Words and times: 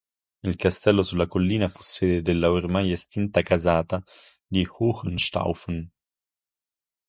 Il 0.41 0.55
castello 0.57 1.03
sulla 1.03 1.27
collina 1.27 1.69
fu 1.69 1.83
sede 1.83 2.23
della 2.23 2.49
ormai 2.51 2.91
estinta 2.91 3.43
casata 3.43 4.03
di 4.47 4.67
Hohenstaufen. 4.67 5.91